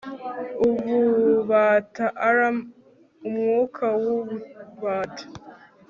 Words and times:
UBUBATA 0.69 2.05
Rm 2.37 2.57
umwuka 3.27 3.85
w 4.01 4.03
ububata 4.13 5.25